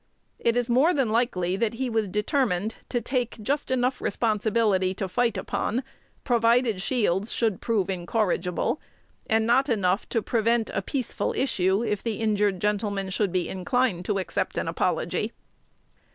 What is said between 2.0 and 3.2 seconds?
determined to